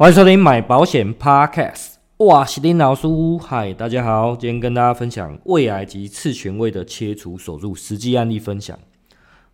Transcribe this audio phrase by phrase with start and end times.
[0.00, 1.96] 欢迎收听买保险 Podcast。
[2.20, 3.06] 哇，是林老师，
[3.38, 8.78] 嗨，大家好，今天跟大家分享胃癌及次权胃的切除手术实际案例分享。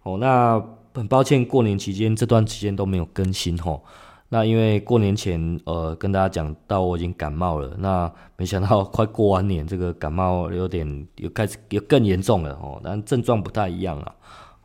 [0.05, 0.65] 哦，那
[0.95, 3.83] 很抱歉，过年期间这段期间都没有更新哦。
[4.29, 14.15] 那因为过年前，呃，跟大家讲到我已经感冒了，那没想到快过完年，这个感冒有点又开始又更严重了哦，但症状不太一样啊。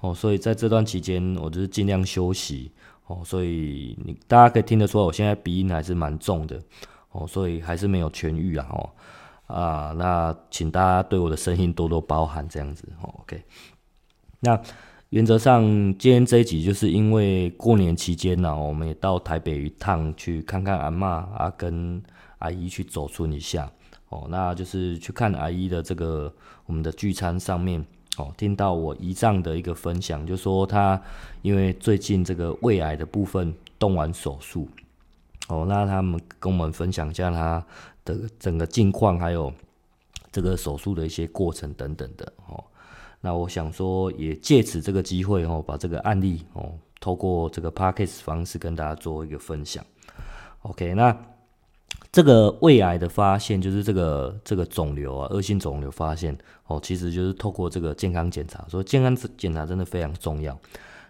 [0.01, 2.71] 哦，所以在这段期间，我就是尽量休息。
[3.11, 6.57] 哦，所以你大家可以听得出来，我现在鼻音还是蛮重的
[7.11, 8.89] 哦，所以还是没有痊愈啊哦
[9.53, 13.43] 啊，那请大家对我的声音多多包涵，这样子哦，OK。
[14.39, 14.57] 那
[15.09, 15.61] 原则上
[15.97, 22.01] 今天这一集就是因为过年期间呢，我们也到台北一趟去看看阿嬷啊，跟
[22.39, 23.69] 阿姨去走春一下
[24.07, 26.33] 哦，那就是去看阿姨的这个
[26.65, 27.85] 我们的聚餐上面。
[28.17, 31.01] 哦，听到我姨丈的一个分享，就说他
[31.41, 34.67] 因为最近这个胃癌的部分动完手术，
[35.47, 37.65] 哦，那他们跟我们分享一下他
[38.03, 39.51] 的整个近况，还有
[40.31, 42.61] 这个手术的一些过程等等的哦。
[43.21, 49.85] 那我想说，也借此这个机会哦，把这个案例哦，透过这个 Podcast 方式跟大家做一个分享。
[50.63, 51.17] OK，那。
[52.11, 60.59] 这个胃癌的发现，就是这个这个肿瘤啊，恶性肿瘤发现哦，其实就是透过这个健康检查，所以健康检查真的非常重要。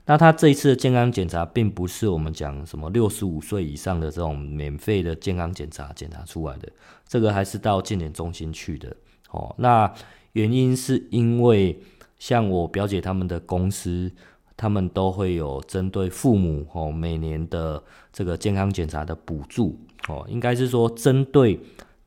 [0.06, 6.72] 那他这一次的健康检查，并不是我们讲什么六十五岁以上的这种免费的健康检查检查出来的，
[7.08, 8.96] 这个还是到健检中心去的
[9.32, 9.56] 哦。
[9.58, 9.92] 那
[10.34, 11.82] 原因是因为
[12.20, 14.12] 像我表姐他们的公司，
[14.56, 17.82] 他们都会有针对父母哦每年的
[18.14, 19.80] 这个健康检查的补助。
[20.08, 21.60] 哦，应该是说针对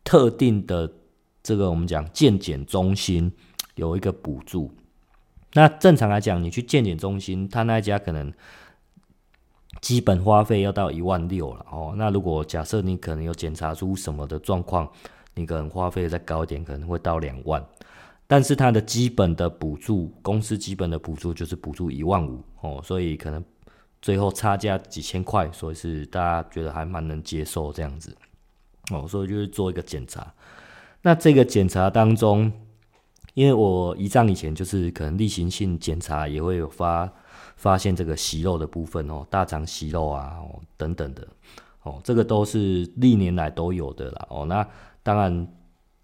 [0.02, 0.92] 特定的
[1.42, 3.32] 这个我们讲健检中心
[3.76, 4.70] 有一个补助。
[5.52, 8.32] 那正常来讲，你去健检中心，他那一家可能
[9.80, 11.94] 基本花费要到一万六了哦。
[11.96, 14.90] 那如果假设你可能有检查出什么的状况，
[15.34, 17.64] 你可能花费再高一点，可能会到两万。
[18.26, 23.44] 但是它的基本的补助，公司基本的补助就是补助一万五哦，所以可能。
[24.04, 28.14] 最后差价几千块，所以是大家觉得还蛮能接受这样子
[28.92, 30.30] 哦，所以就是做一个检查。
[31.00, 32.52] 那这个检查当中，
[33.32, 37.10] 因为我胰脏以前就是可能例行性检查也会有发
[37.56, 40.36] 发现这个息肉的部分哦，大肠息肉啊
[40.76, 41.26] 等等的
[41.82, 44.44] 哦，这个都是历年来都有的啦哦。
[44.44, 44.68] 那
[45.02, 45.48] 当然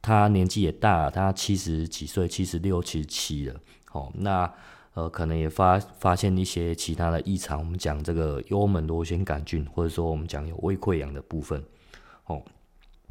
[0.00, 3.54] 他年纪也大，他七十几岁，七十六、七十七了
[3.92, 4.10] 哦。
[4.14, 4.50] 那
[4.94, 7.60] 呃，可能也发发现一些其他的异常。
[7.60, 11.62] 我们讲这个幽门螺旋杆菌，或者说我们讲有胃溃疡的部分。
[12.26, 12.42] 哦，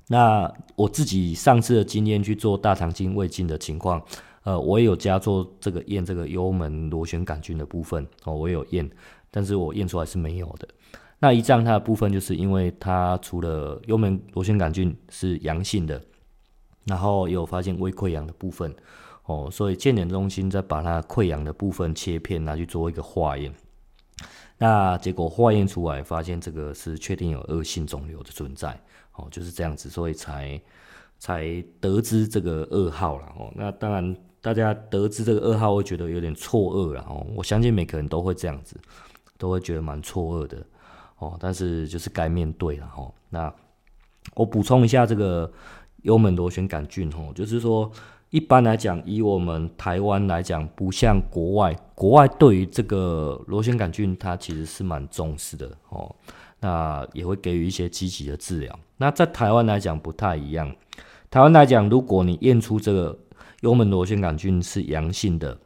[0.08, 4.04] 那我自己上次的经验去做大肠镜、胃镜的情况，
[4.44, 8.06] 呃，我也有加做这个验这个幽门螺旋杆菌的部分。
[8.26, 8.90] 哦，我也有验，
[9.32, 10.68] 但是我验出来是没有的。
[11.20, 16.02] 那一脏它的部分，就是因为它除了幽门螺旋杆菌是阳性的，
[16.86, 18.74] 然后也有发现胃溃疡的部分。
[19.30, 23.54] 哦，所以健检中心再把它溃疡的部分切片拿去做一个化验，
[24.58, 28.76] 那结果化验出来发现这个是确定有恶性肿瘤的存在，
[29.14, 30.60] 哦，就是这样子，所以才
[31.20, 33.26] 才得知这个噩耗了。
[33.38, 37.06] 哦，那当然大家得知这个噩耗会觉得有点错愕了。
[37.08, 38.76] 哦，我相信每个人都会这样子，
[39.38, 40.58] 都会觉得蛮错愕的。
[41.20, 42.92] 哦，但是就是该面对了。
[42.98, 43.54] 哦，那
[44.34, 45.54] 我补充一下这个
[46.02, 47.92] 幽门螺旋杆菌，哦，就是说。
[48.30, 56.16] 一般来讲，以我们台湾来讲，不像国外，国外对于这个螺旋杆菌，它其实是蛮重视的哦。
[56.60, 58.80] 那也会给予一些积极的治疗。
[58.98, 60.76] 那在台湾来讲不太一样。
[61.32, 63.18] 台湾来讲，如果你验出这个
[63.62, 65.58] 幽门螺旋杆菌是阳性的，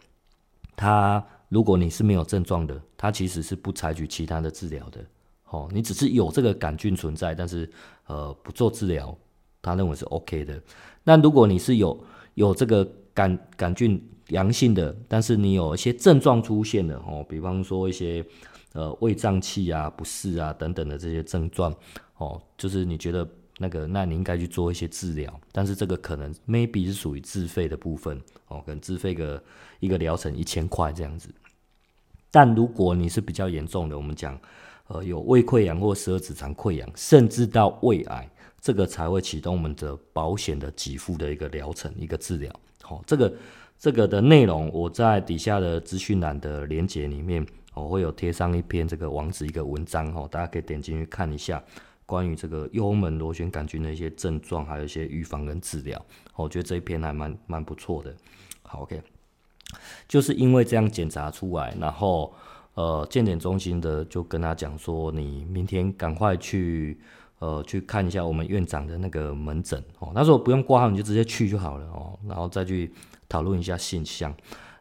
[0.76, 5.04] 它如果你是没有症状的，它其实是不采取其他的治疗的。
[5.50, 7.70] 哦，你只是有这个杆菌存在，但是
[8.06, 9.16] 呃不做治疗，
[9.62, 10.62] 他认为是 OK 的。
[11.04, 12.04] 那如果你是有
[12.36, 18.26] 有这个杆杆菌阳性的，但是你有一些症状出现的哦，比方说一些
[18.74, 21.74] 呃胃胀气啊、不适啊等等的这些症状
[22.18, 23.28] 哦，就是你觉得
[23.60, 29.44] 那个，那你应该去做一些治疗，但是这个可能 maybe 是属于自费的部分哦，可能自费个
[29.80, 31.30] 一个疗程一千块这样子。
[32.32, 34.40] 但如果你是比较严重的，我们讲
[34.88, 38.28] 呃有胃溃疡或十二指肠溃疡，甚至到胃癌。
[38.64, 42.50] 这个才会启动我们的保险的给付的一个疗程，一个治疗。
[42.82, 43.34] 好、哦，这个
[43.78, 51.62] 这个的内容我在底下的资讯栏的连接里面，我、哦、会有贴上一篇这个网址一个文章，哦，大家可以点进去看一下
[52.06, 56.02] 关于这个幽门螺旋杆菌的一些症状，还有一些预防跟治疗。
[56.38, 58.16] 我觉得这一篇还蛮蛮不错的。
[58.62, 59.02] 好，OK，
[60.08, 62.34] 就是因为这样检查出来，然后
[62.76, 66.98] 呃，健检中心的就跟他讲说，你明天赶快去。
[67.44, 70.12] 呃去看一下我们院长的那个门诊哦。
[70.16, 72.94] 那时候不用挂号，你就直接去就好了哦，然后再去
[73.28, 74.34] 讨论一下现象。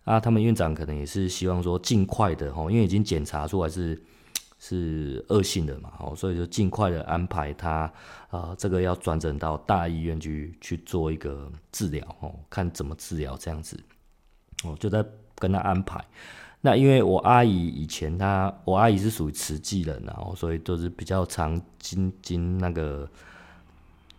[0.04, 4.00] 啊，他们院长可能也是希望说尽快的哦，因为已经检查出来是
[4.58, 7.92] 是恶性的嘛，哦，所以就尽快的安排他，
[8.30, 13.78] 呃，这个要转诊到大医院去去做一个治疗哦，看怎么治疗这样子，
[14.64, 15.04] 哦，就在
[15.36, 16.04] 跟他安排。
[16.62, 23.06] 那因为我阿姨以前她，我阿姨是属于慈济人，然后所以都是比较常进进那个。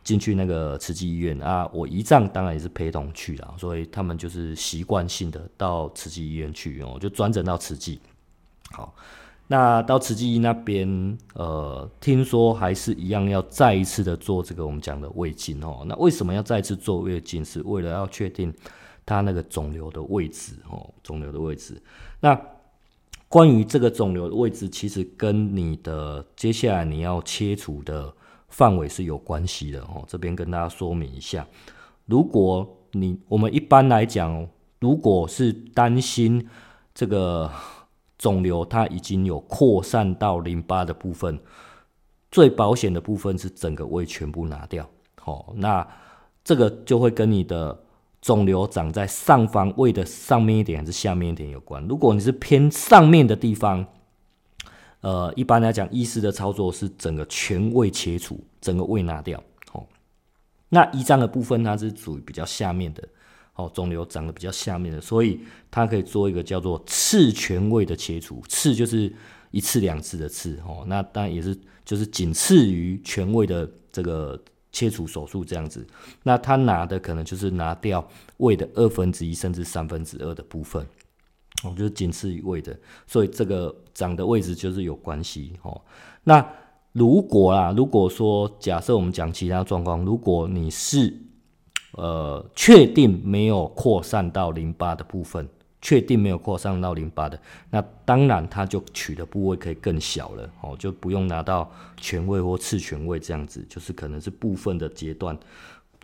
[0.04, 8.02] 进去那个慈济医院啊，我姨丈当然也是陪同去了，所以他们就是习惯性的到慈济医院去哦，就转诊到慈济。
[8.72, 8.94] 好，
[9.48, 15.86] 那到慈济那边，呃，听说还是一样要再一次的做这个我们讲的胃镜哦。
[15.88, 17.46] 那为什么要再次做胃镜？
[17.46, 18.54] 是为了要确定
[19.06, 21.82] 他那个肿瘤的位置哦，肿瘤的位置。
[22.20, 22.40] 那
[23.28, 28.14] 关于这个肿瘤的位置，其实跟你的接下来你要切除的。
[28.50, 31.44] 范围是有关系的哦，这边跟大家说明一下。
[32.06, 34.48] 如果你我们一般来讲，
[34.80, 36.48] 如果是担心
[36.94, 37.50] 这个
[38.20, 41.40] 肿瘤它已经有扩散到淋巴的部分，
[42.30, 44.88] 最保险的部分是整个胃全部拿掉。
[45.26, 45.88] 哦，那
[46.44, 47.83] 这个就会跟你的
[48.24, 51.86] 肿瘤长在上方胃的上面一点还是下面一点有关。
[51.90, 53.86] 如果你是偏上面的地方，
[55.02, 59.44] 呃，一般来讲，医师的操作是整个全胃切除，整个胃拿掉。
[59.74, 59.86] 哦，
[60.70, 63.06] 那胰脏的部分它是属于比较下面的，
[63.56, 68.42] 哦，肿瘤长得比较下面的，所以它可以做一个叫做次全胃的切除。
[68.48, 69.14] 次就是
[69.52, 71.54] 一次两次的次，哦，那当然也是
[71.84, 74.42] 就是仅次于全胃的这个
[74.74, 75.88] 切除手术这样子。
[76.24, 78.06] 那他拿的可能就是拿掉
[78.38, 80.86] 胃的二分之一甚至三分之二的部分。
[81.64, 82.78] 哦，就是仅次于胃的，
[83.08, 85.80] 所以这个长的位置就是有关系哦。
[86.24, 86.46] 那
[86.92, 91.14] 如果啊，如果说假设我们讲其他状况，如果你是
[91.94, 95.48] 呃确定没有扩散到淋巴的部分，
[95.84, 97.38] 确定没有扩散到淋巴的，
[97.70, 105.38] 那当然它就取的部位可以更小了哦，就不用拿到全胃或次全胃这样子，就是可能是部分的阶段，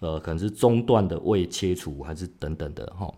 [0.01, 3.09] 呃，可能是中段的胃切除还是等等的哈。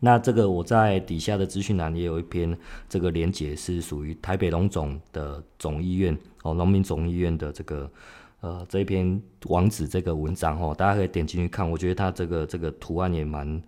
[0.00, 2.54] 那这个我在底下的资讯栏也有一篇
[2.86, 7.90] 这个连结，是属于台北荣总的总医院哦，农民总医院的这个
[8.40, 11.68] 呃这一篇网址这个文章哦，大家可以点进去看。
[11.68, 13.62] 我觉得它这个这个图案也蛮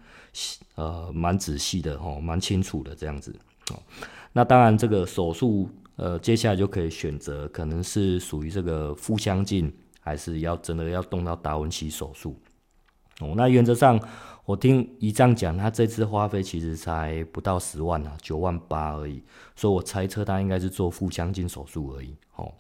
[0.75, 3.35] 呃蛮仔细的哦，蛮清楚的这样子
[3.71, 3.79] 哦。
[4.33, 12.37] 那当然这个手术呃接下来就可以选择，可能是属于这个腹腔镜，还是要真的要动到达文西手术
[13.21, 13.35] 哦。
[13.37, 14.01] 那原则上。
[14.47, 19.23] 我听姨丈讲，他这次花费其实才不到十万啊，九万八而已。
[19.55, 22.17] 所以我猜测他应该是做腹腔镜手术而已。
[22.35, 22.53] 哦，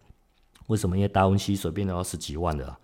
[0.70, 0.96] 为什么？
[0.96, 2.74] 因为达文西随便都要十几万的，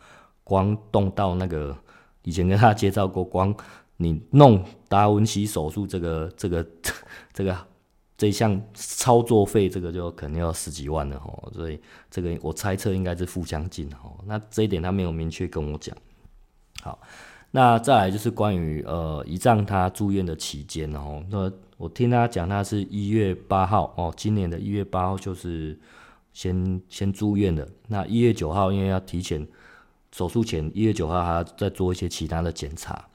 [0.43, 1.75] 光动到那个
[2.23, 3.55] 以前跟他介绍过，光
[3.97, 6.67] 你弄达文西手术这个这个
[7.33, 7.57] 这个
[8.19, 11.17] 这项操作费，这个就肯定要十几万了。
[11.17, 11.81] 哦，所以
[12.11, 13.89] 这个我猜测应该是腹腔镜。
[14.03, 15.97] 哦，那这一点他没有明确跟我讲。
[16.83, 16.99] 好。
[17.53, 25.79] 那再来就是关于呃，胰脏他住院的期间哦，那我听他讲，他是一月八号哦，今年的一月八号就是
[26.37, 27.67] 先先住院的。
[27.89, 29.49] 那一月九号因为要提前
[30.13, 33.07] 手术前，一月九号还要再做一些其他的检查，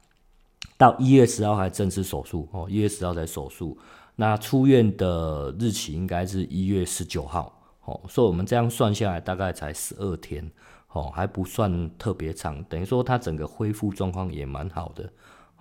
[0.75, 3.77] 到一月十号还正式手术哦，一月十号才手术。
[4.15, 10.51] 那出院的日期应该是一月十九号哦，所以我们这样算下来大概才十二天。
[10.93, 15.09] 哦，还不算特别长，等于说他整个恢复状况也蛮好的，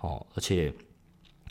[0.01, 0.73] 哦，而且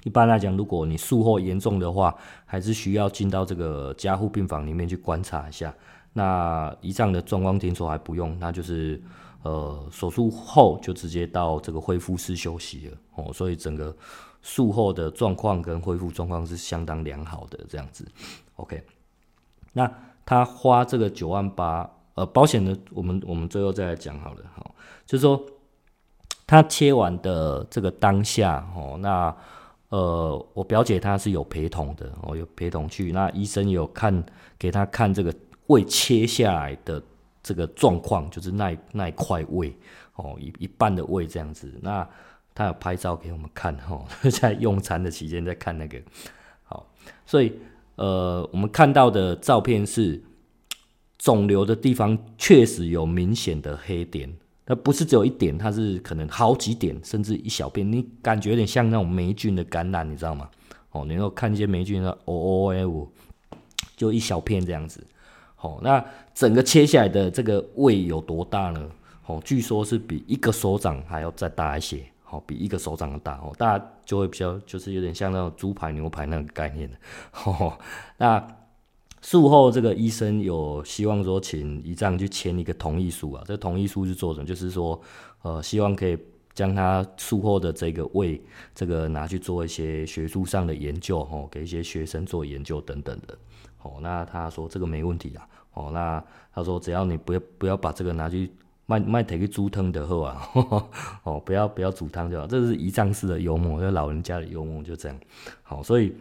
[0.04, 2.14] 一般来讲，如果你术后严重的话，
[2.44, 5.74] 还是需要进到这个加护病房里面去观察一下。
[6.12, 9.02] 那胰脏的状况听说还不用，那就是
[9.42, 13.96] 呃手术后就直接到这个恢复室休息了，哦，所以整个
[14.42, 18.06] 术后的状况跟恢复状况是相当良好的这样子。
[18.56, 18.82] OK，
[19.72, 19.92] 那
[20.24, 21.88] 他花这个九万八。
[22.14, 24.70] 呃，保险的，我们我们最后再来讲好了，哈，
[25.06, 25.40] 就是说
[26.44, 29.34] 他切完的这个当下，哦，那
[29.90, 34.22] 呃，我表姐她是有陪同的，哦，有陪同去，那医生有看
[34.58, 35.32] 给他看这个
[35.70, 37.02] 胃切下来的
[37.42, 39.74] 这个状况，就是那那一块胃，
[40.16, 42.06] 哦，一一半的胃这样子，那
[42.54, 45.98] 他有拍照给我们看，哦， 在用餐的期间在看那个，
[46.64, 46.86] 好，
[47.24, 47.52] 所以
[47.96, 50.22] 呃，我们看到的照片是。
[51.22, 54.26] 肿瘤的地方确实有明显的黑点，
[54.64, 60.48] 那不是只有一点，它是可能好几点，甚至一小片，你感觉有点像那种霉菌的感染，你知道吗？
[60.92, 63.12] 哦，你要看一些霉菌的 O O F，
[63.98, 65.06] 就一小片这样子。
[65.62, 66.02] 好，那
[66.32, 68.90] 整个切下来的这个胃有多大呢？
[69.26, 76.96] 哦，据说是比一个手掌还要再大一些，好，比一个手掌的大哦，大家就会比较就是有点像那种猪排、牛排那个概念的。
[77.44, 77.78] 哦，
[78.16, 78.42] 那
[79.20, 84.46] 术后这个医生有希望说，请胰脏去签一个同意书啊，这同意书是做什么？
[84.46, 84.98] 就是说，
[85.42, 86.16] 呃，希望可以
[86.54, 88.42] 将他术后的这个胃，
[88.74, 93.36] 这个拿去做一些学术上的研究，哦，给一些学生做研究等等的。
[93.82, 95.46] 哦，那他说这个没问题啊。
[95.74, 96.22] 哦，那
[96.54, 98.52] 他说只要你不要不要把这个拿去。
[98.86, 100.42] 卖卖提去煮汤的好啊，
[101.22, 105.16] 哦，不要不要煮汤就好，这是胰脏式的幽默，这老人家的幽默就这样。
[105.62, 106.12] 好，所以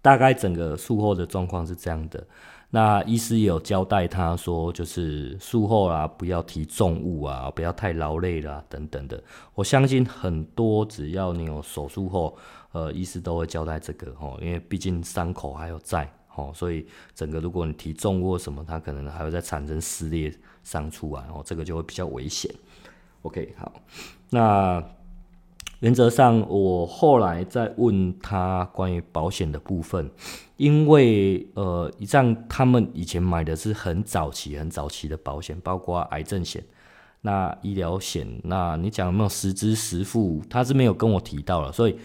[0.00, 2.26] 大概整个术后的状况是这样的。
[2.70, 9.22] 那医师也有交代他说，就是术后啊，不要提重物啊，不要太劳累啦、等等的。
[9.54, 12.34] 我相信很多只要你有手术后，
[12.72, 16.10] 呃，医师都会交代这个哦，因为毕竟伤口还有在。
[16.36, 20.32] 哦，所以整个如果你提重或什么，它可能还会再产生撕裂
[20.62, 22.50] 伤出来，哦，这个就会比较危险。
[23.22, 23.70] OK，好，
[24.30, 24.82] 那
[25.80, 30.10] 原则上我后来再问他关于保险的部分，
[30.56, 36.64] 因为呃，像他们以前买的是很早期、很早期的保险，包括癌症险、
[37.20, 40.40] 那医疗险，那你讲有没有实支实付？
[40.48, 41.98] 他是没有跟我提到了，所以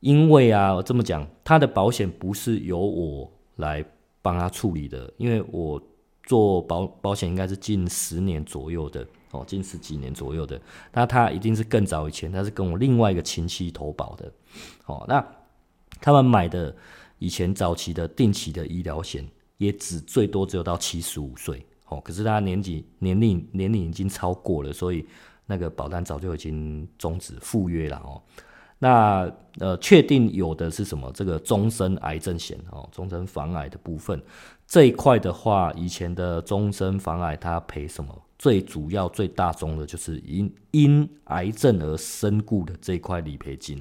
[0.00, 3.32] 因为啊，我这么讲，他的保险不是由我。
[3.56, 3.84] 来
[4.20, 5.80] 帮他处理的，因为我
[6.24, 10.60] 做保保险应该是近十年左右的哦，近十几年左右的。
[10.92, 14.32] 那他一定是更早以前，他是跟我另外一个亲戚投保的。
[14.86, 15.24] 哦，那
[16.00, 16.74] 他们买的
[17.18, 19.28] 以前早期的定期的医疗险，
[19.58, 22.00] 也只最多只有到七十五岁哦。
[22.00, 25.06] 可是他年纪年龄年龄已经超过了，所以
[25.46, 28.22] 那个保单早就已经终止赴约了哦。
[28.82, 31.08] 那呃，确定有的是什么？
[31.14, 34.20] 这个终身癌症险哦，终身防癌的部分
[34.66, 38.12] 这一块的话，以前的终身防癌它赔什么？
[38.36, 43.80] 最主要最大宗的就是因因癌症而身故的这一块理赔金。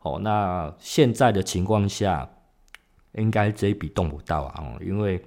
[0.00, 2.28] 哦，那现在的情况下，
[3.14, 5.24] 应该这一笔动不到啊，因为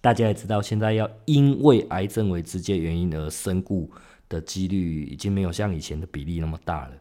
[0.00, 3.90] 大家也知道，现在要因为癌症为直接原因而身故
[4.28, 6.92] 的几率已经没有像以前的比例那么大了。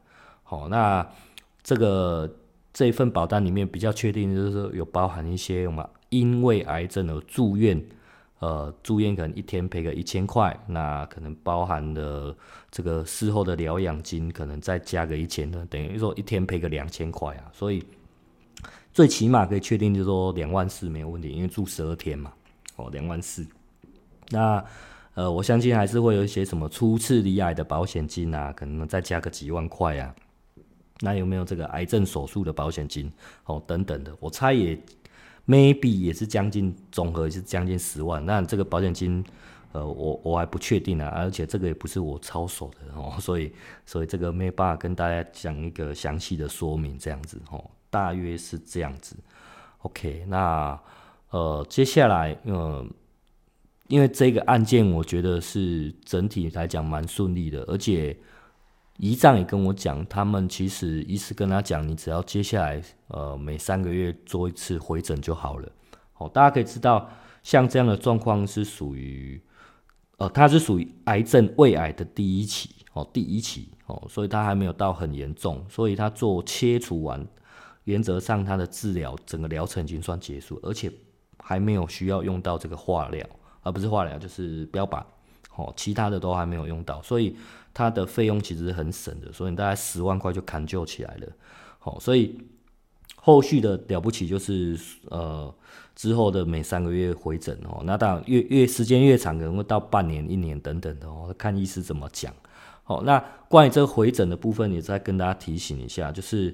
[0.49, 1.07] 好，那
[1.61, 2.27] 这个
[2.73, 7.79] 这一份保单里面比较确定，就是说有包含一些我们因为癌症而住院，
[8.39, 12.35] 呃，住院可能一天赔个一千块，那可能包含了
[12.71, 17.45] 这个事后的疗养金，可能再加个一千的，等于说一天赔个两千块啊。
[17.53, 17.85] 所以
[18.91, 22.33] 最起码可以确定，就是说两万四没有问题，因为住十二天嘛，
[22.75, 23.45] 哦，两万四。
[24.31, 24.65] 那
[25.13, 30.15] 呃，我相信还是会有一些什么初次罹癌的保险金啊，可能再加个几万块啊。
[31.01, 33.09] 那有没有这个癌症手术的保险金
[33.45, 33.61] 哦？
[33.65, 34.77] 等等的，我猜也
[35.47, 38.25] maybe 也是将近总和是将近十万。
[38.25, 39.23] 那这个保险金，
[39.71, 43.49] 呃，我我还不确定啊，而且这个也不是我操守的哦， 所以
[43.85, 49.15] 所以这个没办法跟大家讲一个详细的说明，这样子哦，大约是这样子。
[49.83, 50.77] OK，那
[51.29, 52.85] 呃接下来呃，
[53.87, 58.17] 因为这个案件我觉得是整体来讲蛮顺利的，而且。
[58.99, 65.71] 胰脏也跟我讲，他们其实医师跟他讲，你只要接下来呃每三个月做一次回诊就好了。
[66.17, 67.09] 哦，大家可以知道，
[67.41, 69.41] 像这样的状况是属于
[70.17, 77.25] 呃，它是属于癌症胃癌的第一期哦，第一期哦，所以它还没有到很严重，所以他做切除完，
[77.85, 80.91] 原则上他的治疗整个疗程已经算结束，而且
[81.37, 83.25] 还没有需要用到这个化疗，
[83.61, 85.01] 而不是化疗就是标靶，
[85.59, 87.35] 哦，其他的都还没有用到，所以。
[87.71, 91.27] 它的费用其实很省的，所以你大概十万块就砍救起来了。
[91.77, 92.35] 好，所以
[93.15, 94.77] 后续的了不起就是
[95.09, 95.53] 呃
[95.95, 102.33] 之后的每三个月回诊哦，那当然越越时间越长，可能会到半年、一年等等的哦，看医师怎么讲。
[102.83, 106.53] 好，那关于这个回诊的部分，也再跟大家提醒一下，就是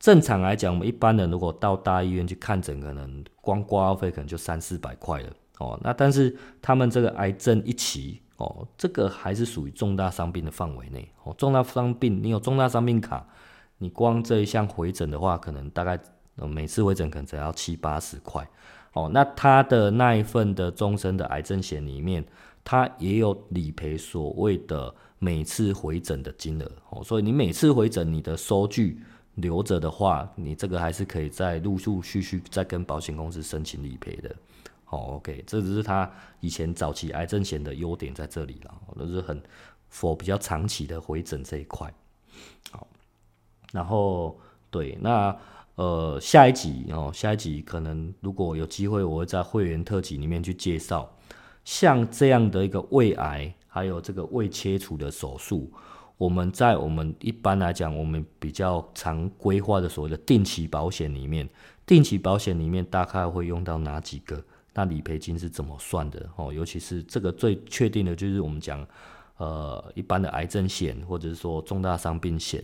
[0.00, 5.30] 正常来讲，我们一般人如果到大医院去看诊，可能光挂号费可能就三四百块了。
[5.58, 8.20] 哦，那但是他们这个癌症一期。
[8.36, 11.08] 哦，这个还是属于重大伤病的范围内。
[11.24, 13.26] 哦，重大伤病，你有重大伤病卡，
[13.78, 15.98] 你光这一项回诊的话，可能大概
[16.34, 18.46] 每次回诊可能只要七八十块。
[18.92, 22.24] 哦，那他的那一份的终身的癌症险里面，
[22.64, 26.70] 他也有理赔所谓的每次回诊的金额。
[26.90, 29.00] 哦，所以你每次回诊，你的收据
[29.34, 34.34] 留着的话，你这个还是可以再陆陆续续再跟保险公司申请理赔的。
[34.88, 39.42] 好，OK，这只是他以前早期癌症险的优点在这里了，都是很
[39.92, 41.92] for 比较长期的回诊这一块。
[42.70, 42.86] 好，
[43.72, 44.38] 然后
[44.70, 45.36] 对，那
[45.74, 51.12] 呃，下一集哦，下一集可能如果有机会，我会在会员特辑里面去介绍，
[51.64, 55.68] 像这样的一个胃癌，还有这个胃切除的手术，
[56.16, 61.48] 我们在我们一般来讲，我们比较常规划的所谓的定期保险里面，
[61.84, 64.44] 定期保险里面大概会用到哪几个？
[64.76, 66.28] 那理赔金是怎么算的？
[66.36, 68.86] 哦，尤其是这个最确定的就是我们讲，
[69.38, 72.62] 呃，一般的癌症险，或者是说重大伤病险，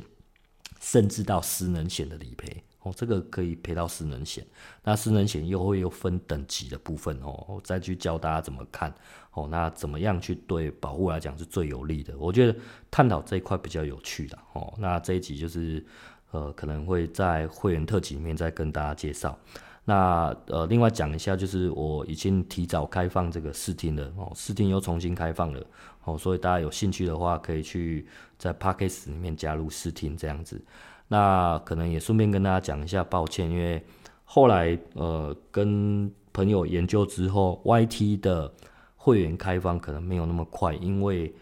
[0.78, 2.62] 甚至到失能险的理赔。
[2.82, 4.44] 哦，这个可以赔到失能险，
[4.82, 8.92] 那失能险又会又分等级的部分哦，再去教大家怎么看
[9.30, 12.12] 哦，那怎么样去对保护来讲是最有利的？
[12.18, 12.58] 我觉得
[12.90, 14.74] 探讨这一块比较有趣的哦。
[14.78, 15.82] 那这一集就是
[16.32, 19.38] 呃，可能会在会员特辑里面再跟大家介绍。
[19.84, 25.60] 那呃，另外讲一下，就是我已经提早开放这个试听了哦，试听又重新开放了
[26.04, 28.06] 哦，所以大家有兴趣的话，可以去
[28.38, 30.62] 在 Podcast 里面加入试听这样子。
[31.08, 33.84] 那可能也顺便跟大家讲一下，抱歉，因为
[34.24, 38.50] 后来呃跟朋友研究之后，YT 的
[38.96, 41.34] 会员开放可能没有那么快，因为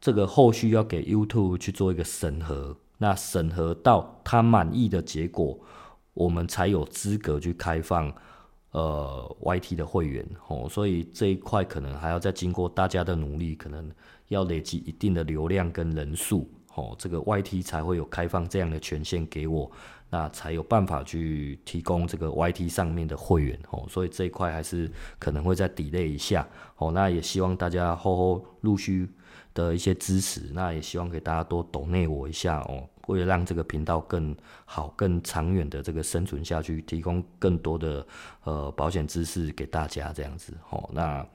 [0.00, 5.58] 这个后续要给 YouTube 去做一个审核，那审核到他满意的结果，
[6.16, 8.10] 我们才有资格去开放
[8.70, 13.90] 呃 YT 的会员哦，所以这一块可能还要再经过大家的努力，可能
[14.28, 16.50] 要累积一定的流量跟人数。
[16.74, 19.70] 哦，这个 YT 才会有开放这样的权限给我，
[20.10, 26.46] 那才有办法去提供这个 YT 上面的会员哦，所以这一块还是可能会再 delay 一下
[26.76, 26.92] 哦。
[26.92, 29.08] 那也希望大家后后陆续
[29.54, 34.34] 的一些支持，那也希望给大家多懂内我一下哦，为了让这个频道更
[34.64, 38.06] 好、更长远的这个生存下去，提供更多的
[38.44, 40.88] 呃保险知识给大家这样子哦。
[40.92, 41.26] 那。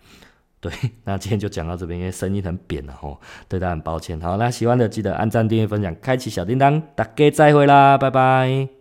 [0.62, 0.72] 对，
[1.06, 4.22] 那今天就讲到这边，因为声音很扁了吼，对大家很抱歉。
[4.22, 8.81] 好，那喜欢的记得按赞、订阅、分享、开启小叮当，大家再会啦，拜拜。